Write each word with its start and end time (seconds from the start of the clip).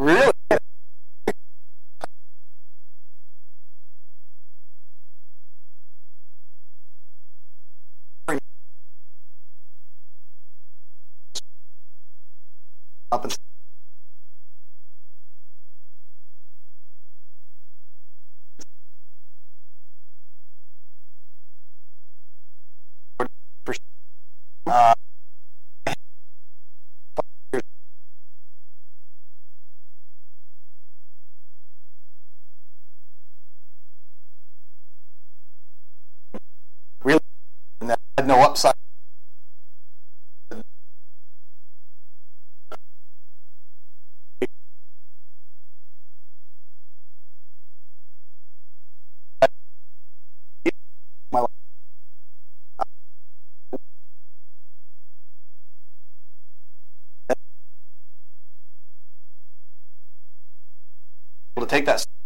Really? 0.00 0.29
Take 61.80 61.86
that 61.86 62.19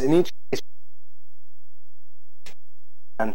in 0.00 0.14
each 0.14 0.30
case 0.50 0.60
and 3.18 3.34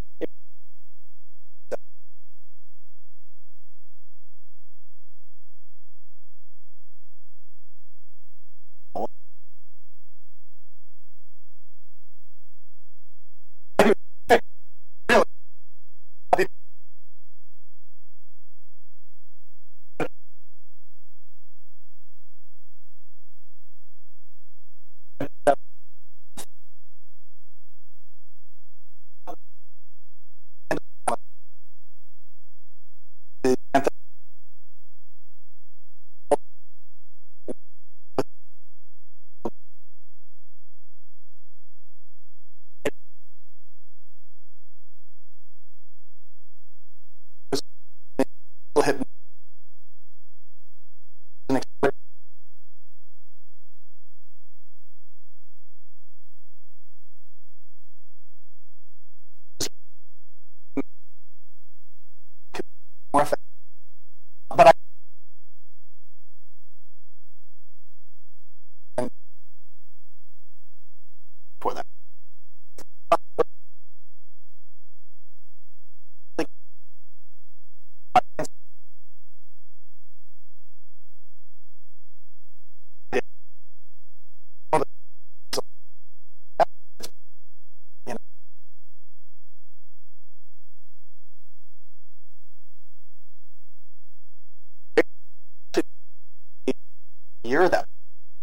year 97.44 97.68
that 97.68 97.86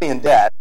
in 0.00 0.20
debt 0.20 0.52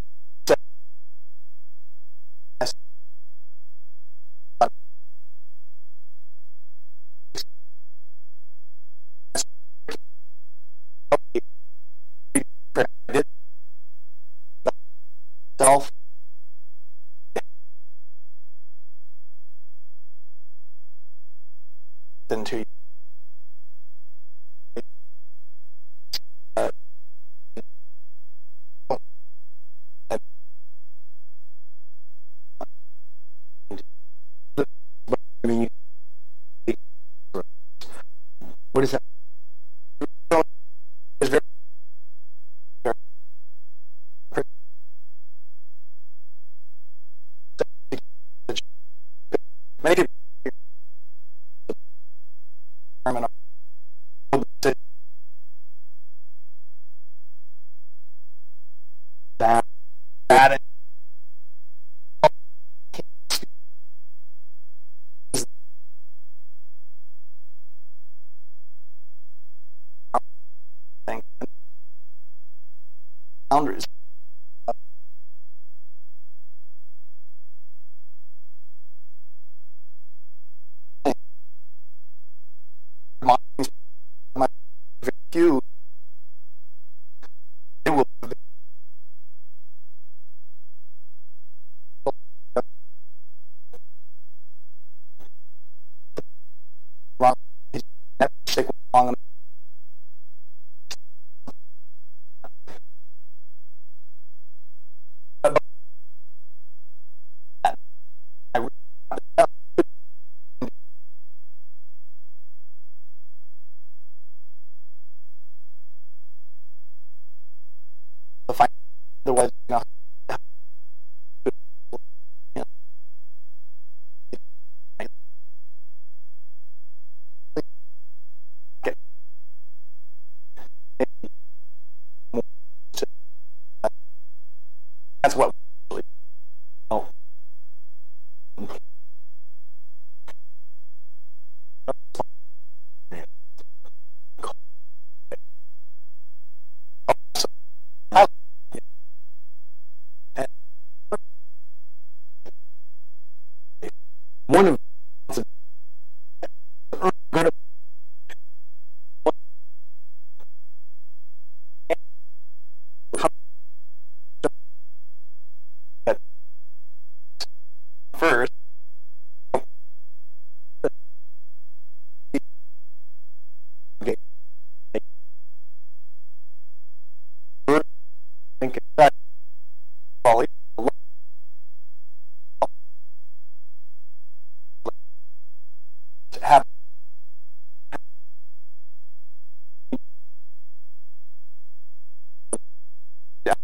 have 186.41 186.63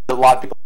a 0.09 0.13
lot 0.13 0.37
of 0.37 0.41
people 0.43 0.57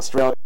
Australia. 0.00 0.39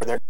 There 0.00 0.20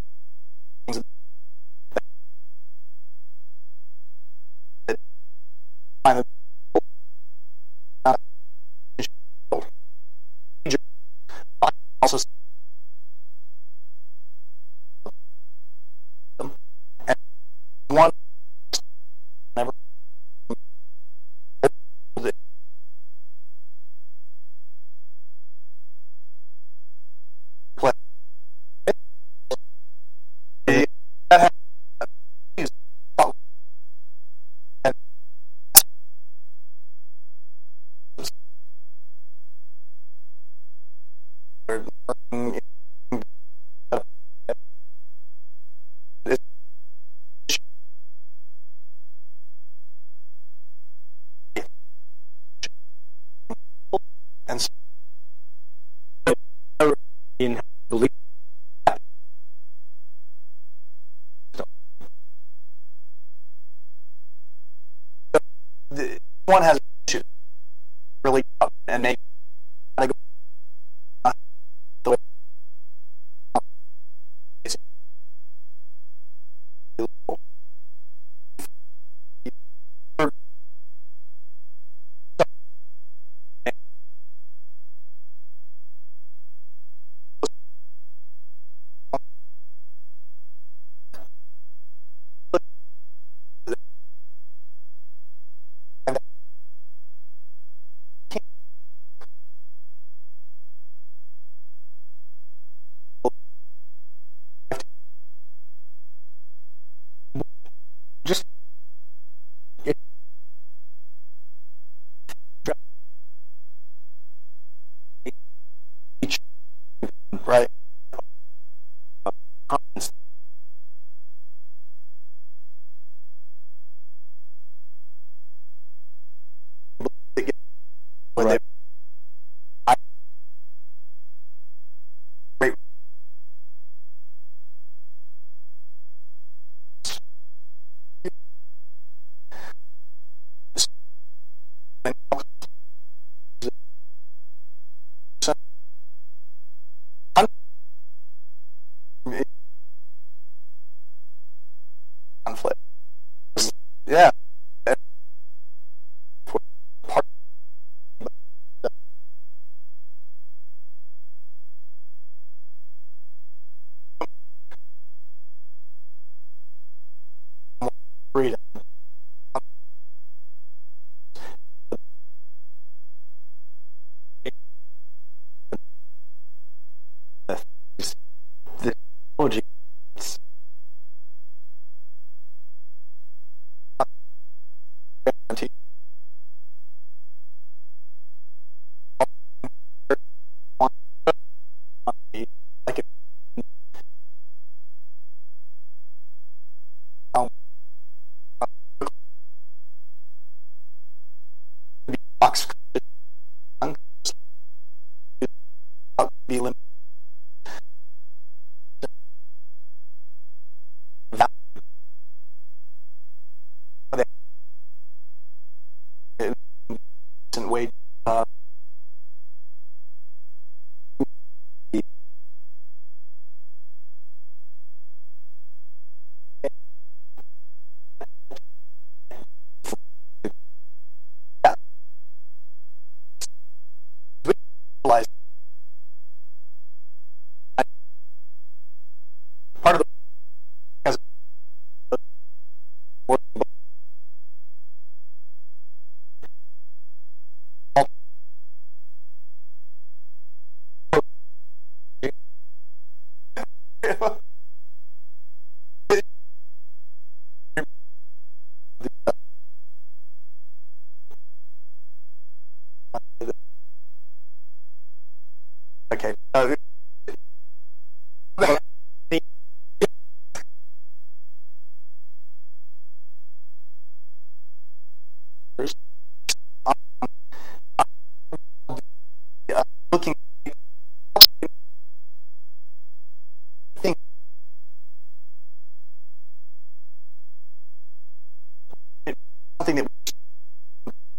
something 289.88 290.06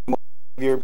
that 0.08 0.18
your 0.58 0.82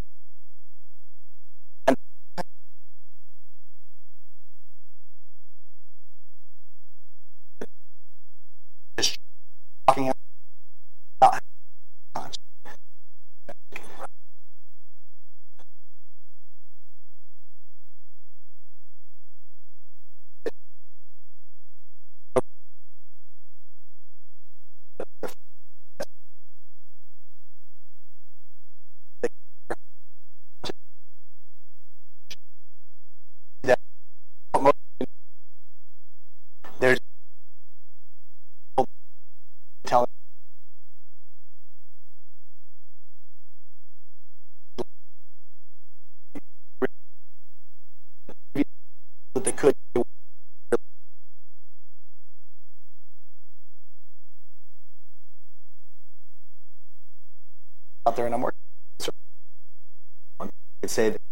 say 60.95 61.24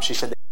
She 0.00 0.14
said. 0.14 0.45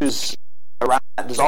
who's 0.00 0.34
around. 0.80 1.00
There's 1.18 1.38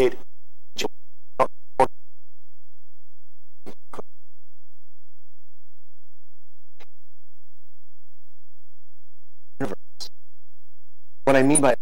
that 0.00 0.16
what 11.24 11.36
I 11.36 11.42
mean 11.42 11.60
by 11.60 11.76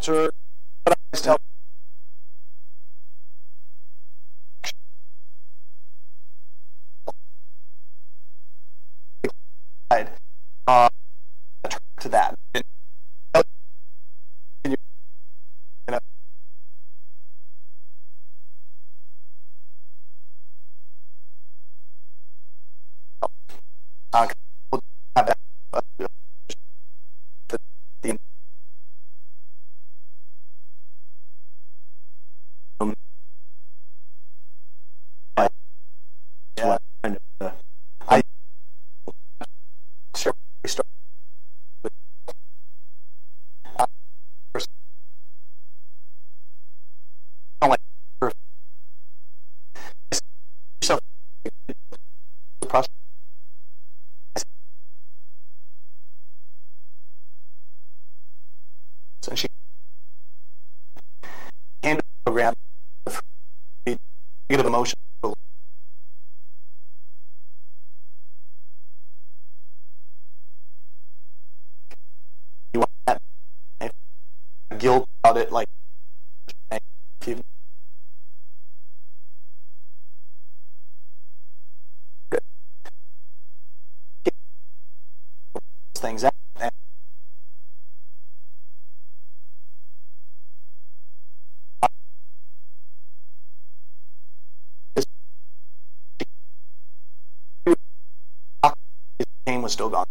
Sure. 0.00 0.30
But 0.84 0.92
I 0.92 0.96
always 1.12 1.22
tell 1.22 1.38
emotion. 64.76 65.05
was 99.66 99.72
still 99.72 99.90
gone. 99.90 100.06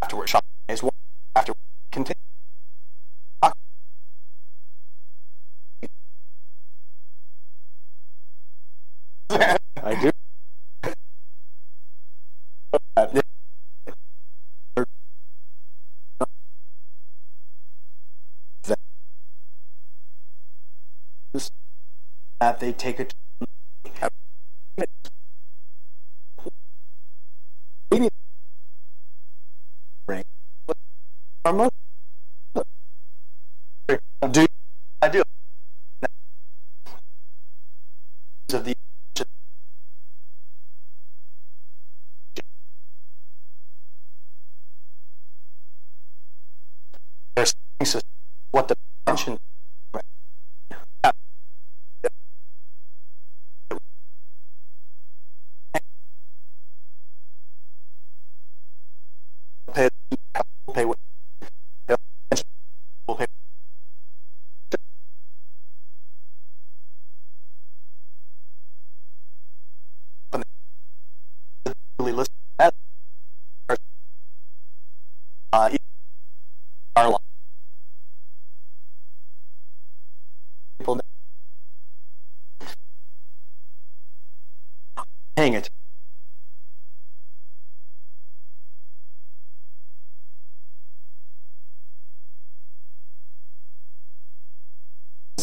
Afterward, 0.00 0.26
shot 0.26 0.42
is 0.70 0.82
one 0.82 0.90
after 1.36 1.52
continue. 1.92 2.16
I 9.30 9.94
do. 10.00 10.10
That 22.40 22.60
they 22.60 22.72
take 22.72 22.98
it. 22.98 23.12
what 48.50 48.68
the 48.68 48.74
oh. 48.74 48.76
pension 49.06 49.38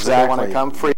Exactly. 0.06 0.36
They 0.36 0.38
want 0.38 0.50
to 0.50 0.54
come 0.54 0.72
free. 0.72 0.95